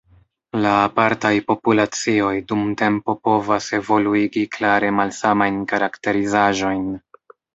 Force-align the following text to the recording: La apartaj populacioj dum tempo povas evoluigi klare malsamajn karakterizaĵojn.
La 0.61 0.69
apartaj 0.85 1.31
populacioj 1.49 2.31
dum 2.53 2.63
tempo 2.83 3.15
povas 3.29 3.67
evoluigi 3.79 4.43
klare 4.57 4.91
malsamajn 5.01 5.63
karakterizaĵojn. 5.75 6.83